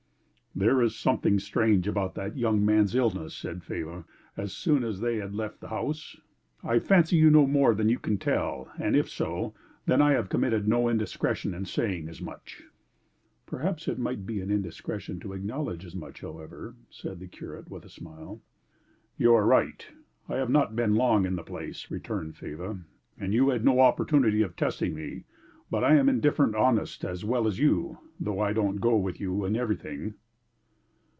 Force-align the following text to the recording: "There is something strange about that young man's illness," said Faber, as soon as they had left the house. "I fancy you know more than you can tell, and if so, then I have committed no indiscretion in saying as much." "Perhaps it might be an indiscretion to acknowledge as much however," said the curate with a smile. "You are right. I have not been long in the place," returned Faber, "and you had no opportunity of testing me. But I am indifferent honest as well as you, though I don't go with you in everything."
"There 0.53 0.81
is 0.81 0.97
something 0.97 1.39
strange 1.39 1.87
about 1.87 2.13
that 2.15 2.35
young 2.37 2.65
man's 2.65 2.93
illness," 2.93 3.33
said 3.33 3.63
Faber, 3.63 4.03
as 4.35 4.51
soon 4.51 4.83
as 4.83 4.99
they 4.99 5.15
had 5.15 5.33
left 5.33 5.61
the 5.61 5.69
house. 5.69 6.17
"I 6.61 6.77
fancy 6.77 7.15
you 7.15 7.31
know 7.31 7.47
more 7.47 7.73
than 7.73 7.87
you 7.87 7.97
can 7.97 8.17
tell, 8.17 8.69
and 8.77 8.93
if 8.93 9.07
so, 9.09 9.53
then 9.85 10.01
I 10.01 10.11
have 10.11 10.27
committed 10.27 10.67
no 10.67 10.89
indiscretion 10.89 11.53
in 11.53 11.63
saying 11.63 12.09
as 12.09 12.19
much." 12.21 12.63
"Perhaps 13.45 13.87
it 13.87 13.97
might 13.97 14.25
be 14.25 14.41
an 14.41 14.51
indiscretion 14.51 15.21
to 15.21 15.31
acknowledge 15.31 15.85
as 15.85 15.95
much 15.95 16.19
however," 16.19 16.75
said 16.89 17.19
the 17.21 17.27
curate 17.27 17.71
with 17.71 17.85
a 17.85 17.89
smile. 17.89 18.41
"You 19.17 19.33
are 19.35 19.45
right. 19.45 19.87
I 20.27 20.35
have 20.35 20.49
not 20.49 20.75
been 20.75 20.95
long 20.95 21.25
in 21.25 21.37
the 21.37 21.43
place," 21.43 21.89
returned 21.89 22.35
Faber, 22.35 22.81
"and 23.17 23.33
you 23.33 23.47
had 23.49 23.63
no 23.63 23.79
opportunity 23.79 24.41
of 24.41 24.57
testing 24.57 24.95
me. 24.95 25.23
But 25.71 25.85
I 25.85 25.95
am 25.95 26.09
indifferent 26.09 26.55
honest 26.55 27.05
as 27.05 27.23
well 27.23 27.47
as 27.47 27.57
you, 27.57 27.99
though 28.19 28.41
I 28.41 28.51
don't 28.51 28.81
go 28.81 28.97
with 28.97 29.17
you 29.17 29.45
in 29.45 29.55
everything." 29.55 30.15